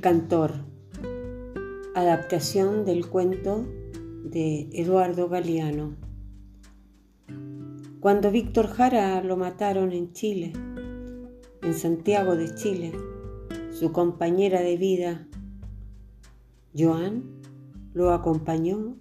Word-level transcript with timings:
cantor. 0.00 0.52
Adaptación 1.96 2.84
del 2.84 3.08
cuento 3.08 3.66
de 4.22 4.68
Eduardo 4.72 5.28
Galeano. 5.28 5.96
Cuando 7.98 8.30
Víctor 8.30 8.68
Jara 8.68 9.20
lo 9.22 9.36
mataron 9.36 9.90
en 9.90 10.12
Chile, 10.12 10.52
en 11.60 11.74
Santiago 11.74 12.36
de 12.36 12.54
Chile, 12.54 12.92
su 13.72 13.90
compañera 13.90 14.60
de 14.60 14.76
vida, 14.76 15.26
Joan, 16.76 17.24
lo 17.94 18.12
acompañó 18.12 18.96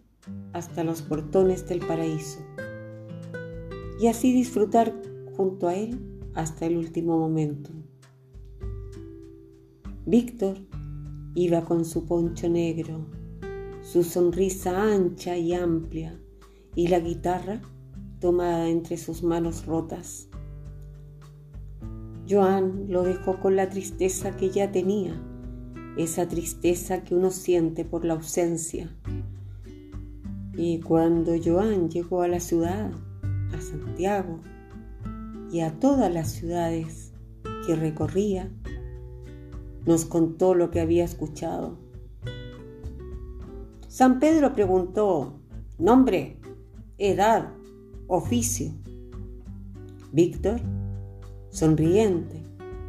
hasta 0.54 0.84
los 0.84 1.04
portones 1.04 1.68
del 1.68 1.80
paraíso 1.86 2.40
y 4.00 4.08
así 4.08 4.34
disfrutar 4.34 4.92
junto 5.38 5.68
a 5.68 5.76
él 5.76 6.00
hasta 6.34 6.66
el 6.66 6.78
último 6.78 7.20
momento. 7.20 7.70
Víctor 10.06 10.58
iba 11.36 11.66
con 11.66 11.86
su 11.86 12.06
poncho 12.06 12.50
negro, 12.50 13.08
su 13.82 14.04
sonrisa 14.04 14.82
ancha 14.82 15.38
y 15.38 15.54
amplia 15.54 16.20
y 16.76 16.88
la 16.88 17.00
guitarra 17.00 17.62
tomada 18.20 18.70
entre 18.70 18.98
sus 18.98 19.24
manos 19.24 19.66
rotas. 19.66 20.30
Joan 22.30 22.86
lo 22.88 23.04
dejó 23.04 23.40
con 23.40 23.56
la 23.56 23.70
tristeza 23.70 24.38
que 24.38 24.50
ya 24.50 24.72
tenía, 24.72 25.22
esa 25.98 26.28
tristeza 26.28 27.04
que 27.04 27.16
uno 27.16 27.32
siente 27.32 27.84
por 27.84 28.06
la 28.06 28.14
ausencia. 28.14 28.96
Y 30.56 30.80
cuando 30.80 31.34
Joan 31.44 31.90
llegó 31.90 32.22
a 32.22 32.28
la 32.28 32.40
ciudad, 32.40 32.92
a 33.54 33.62
Santiago 33.62 34.40
y 35.52 35.60
a 35.60 35.78
todas 35.80 36.14
las 36.14 36.32
ciudades 36.32 37.12
que 37.68 37.76
recorría, 37.76 38.50
nos 39.86 40.06
contó 40.06 40.56
lo 40.56 40.72
que 40.72 40.80
había 40.80 41.04
escuchado. 41.04 41.78
San 43.88 44.20
Pedro 44.20 44.54
preguntó, 44.54 45.40
nombre, 45.78 46.40
edad, 46.98 47.54
oficio. 48.08 48.72
Víctor, 50.12 50.62
sonriente 51.50 52.44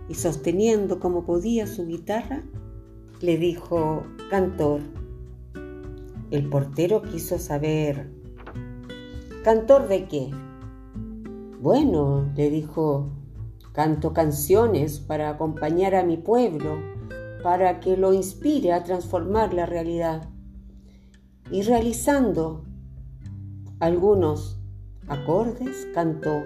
y 0.08 0.14
sosteniendo 0.14 1.00
como 1.00 1.24
podía 1.24 1.66
su 1.66 1.86
guitarra, 1.86 2.42
le 3.20 3.38
dijo, 3.38 4.04
cantor. 4.30 4.80
El 6.30 6.48
portero 6.48 7.02
quiso 7.02 7.38
saber, 7.38 8.10
¿cantor 9.42 9.88
de 9.88 10.08
qué? 10.08 10.30
Bueno, 11.60 12.30
le 12.36 12.50
dijo 12.50 13.10
Canto 13.74 14.12
canciones 14.12 15.00
para 15.00 15.30
acompañar 15.30 15.96
a 15.96 16.04
mi 16.04 16.16
pueblo, 16.16 16.78
para 17.42 17.80
que 17.80 17.96
lo 17.96 18.12
inspire 18.12 18.72
a 18.72 18.84
transformar 18.84 19.52
la 19.52 19.66
realidad. 19.66 20.28
Y 21.50 21.62
realizando 21.62 22.62
algunos 23.80 24.60
acordes, 25.08 25.88
cantó. 25.92 26.40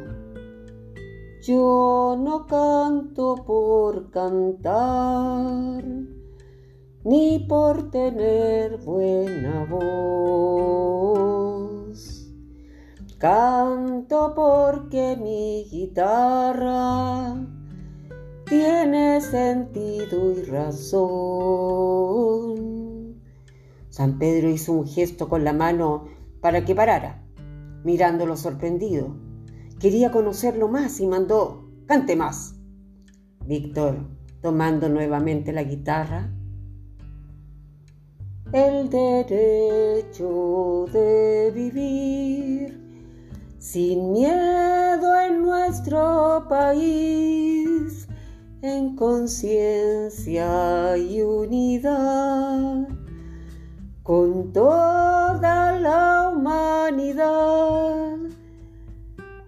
Yo 1.43 2.17
no 2.19 2.47
canto 2.47 3.35
por 3.47 4.11
cantar, 4.11 5.85
ni 7.05 7.41
por 7.47 7.91
tener 7.91 8.79
buena 8.79 9.67
voz 9.69 11.58
Canto 13.19 14.33
porque 14.33 15.19
mi 15.21 15.65
guitarra 15.69 17.35
tiene 18.49 19.21
sentido 19.21 20.31
y 20.31 20.43
razón. 20.45 21.19
San 23.89 24.21
Pedro 24.21 24.49
hizo 24.51 24.73
un 24.73 24.87
gesto 24.87 25.29
con 25.29 25.43
la 25.43 25.53
mano 25.53 26.05
para 26.41 26.65
que 26.65 26.77
parara, 26.77 27.25
mirándolo 27.83 28.37
sorprendido. 28.37 29.17
Quería 29.81 30.13
conocerlo 30.13 30.69
más 30.69 31.01
y 31.01 31.09
mandó, 31.09 31.69
cante 31.87 32.15
más. 32.15 32.55
Víctor, 33.45 33.97
tomando 34.41 34.89
nuevamente 34.89 35.53
la 35.53 35.65
guitarra, 35.65 36.31
el 38.53 38.89
derecho 38.89 40.87
de 40.93 41.51
vivir 41.53 42.78
sin 43.71 44.13
miedo 44.13 45.21
en 45.21 45.43
nuestro 45.43 46.47
país, 46.49 48.09
en 48.63 48.97
conciencia 48.97 50.47
y 50.97 51.21
unidad, 51.21 52.89
con 54.03 54.55
toda 54.55 55.79
la 55.79 56.33
humanidad. 56.33 58.17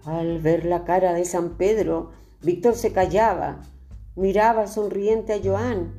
Al 0.05 0.37
ver 0.39 0.65
la 0.65 0.83
cara 0.83 1.13
de 1.13 1.25
San 1.25 1.57
Pedro, 1.57 2.11
Víctor 2.43 2.75
se 2.75 2.93
callaba, 2.93 3.63
miraba 4.15 4.67
sonriente 4.67 5.33
a 5.33 5.39
Joan 5.43 5.95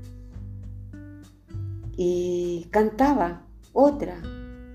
y 1.97 2.69
cantaba 2.71 3.49
otra 3.73 4.15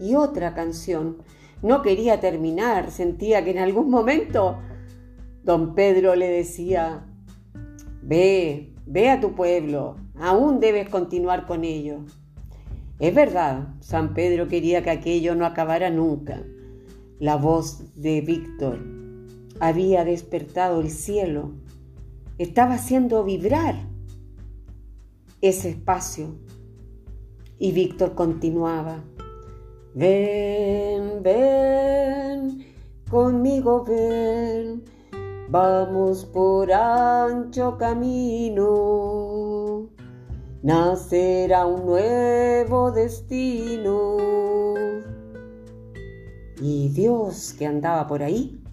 y 0.01 0.15
otra 0.15 0.53
canción 0.53 1.23
no 1.61 1.81
quería 1.81 2.19
terminar, 2.19 2.91
sentía 2.91 3.43
que 3.43 3.51
en 3.51 3.59
algún 3.59 3.89
momento 3.89 4.57
don 5.43 5.75
Pedro 5.75 6.15
le 6.15 6.27
decía, 6.27 7.05
ve, 8.01 8.73
ve 8.85 9.09
a 9.09 9.19
tu 9.19 9.33
pueblo, 9.33 9.95
aún 10.19 10.59
debes 10.59 10.89
continuar 10.89 11.45
con 11.45 11.63
ello. 11.63 11.99
Es 12.99 13.13
verdad, 13.13 13.69
San 13.79 14.13
Pedro 14.13 14.47
quería 14.47 14.83
que 14.83 14.89
aquello 14.89 15.35
no 15.35 15.45
acabara 15.45 15.89
nunca. 15.89 16.43
La 17.19 17.35
voz 17.35 17.83
de 17.95 18.21
Víctor 18.21 18.79
había 19.59 20.03
despertado 20.03 20.81
el 20.81 20.89
cielo, 20.89 21.51
estaba 22.37 22.75
haciendo 22.75 23.23
vibrar 23.23 23.75
ese 25.41 25.69
espacio. 25.69 26.35
Y 27.59 27.71
Víctor 27.71 28.13
continuaba. 28.13 29.03
Ven, 29.99 31.23
ven, 31.23 32.63
conmigo 33.09 33.83
ven, 33.83 34.83
vamos 35.49 36.23
por 36.25 36.71
ancho 36.71 37.79
camino, 37.79 38.59
nacerá 40.61 41.65
un 41.65 41.87
nuevo 41.87 42.91
destino. 42.91 44.17
Y 46.61 46.89
Dios 46.89 47.55
que 47.57 47.65
andaba 47.65 48.05
por 48.05 48.21
ahí, 48.21 48.63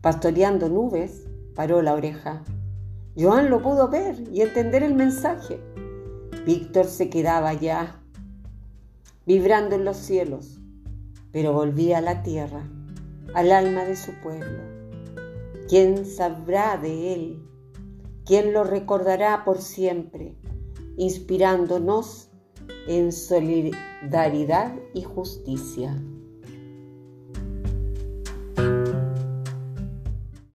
pastoreando 0.00 0.70
nubes, 0.70 1.26
paró 1.54 1.82
la 1.82 1.92
oreja. 1.92 2.42
Joan 3.18 3.50
lo 3.50 3.60
pudo 3.60 3.88
ver 3.88 4.16
y 4.32 4.40
entender 4.40 4.82
el 4.82 4.94
mensaje. 4.94 5.60
Víctor 6.46 6.86
se 6.86 7.10
quedaba 7.10 7.52
ya 7.52 8.00
vibrando 9.26 9.74
en 9.74 9.84
los 9.84 9.96
cielos, 9.96 10.60
pero 11.32 11.52
volvía 11.52 11.98
a 11.98 12.00
la 12.00 12.22
tierra, 12.22 12.70
al 13.34 13.50
alma 13.50 13.84
de 13.84 13.96
su 13.96 14.12
pueblo. 14.22 14.62
¿Quién 15.68 16.06
sabrá 16.06 16.78
de 16.78 17.12
él? 17.12 17.42
¿Quién 18.24 18.52
lo 18.52 18.62
recordará 18.62 19.44
por 19.44 19.58
siempre, 19.58 20.36
inspirándonos 20.96 22.30
en 22.86 23.10
solidaridad 23.10 24.74
y 24.94 25.02
justicia? 25.02 26.00